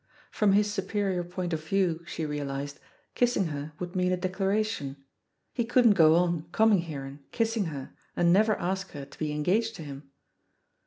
From 0.31 0.53
his 0.53 0.73
superior 0.73 1.23
point 1.23 1.53
of 1.53 1.63
view, 1.63 2.03
she 2.07 2.25
realised, 2.25 2.79
kissing 3.13 3.49
her 3.49 3.73
would 3.77 3.95
mean 3.95 4.11
a 4.11 4.17
declaration— 4.17 4.97
^he 5.55 5.69
couldn't 5.69 5.93
go 5.93 6.15
on 6.15 6.47
coming 6.51 6.79
here 6.79 7.05
and 7.05 7.19
kissing 7.31 7.65
her 7.65 7.93
and 8.15 8.33
never 8.33 8.55
ask 8.55 8.93
her 8.93 9.05
to 9.05 9.19
be 9.19 9.31
engaged 9.31 9.75
to 9.75 9.83
him. 9.83 10.09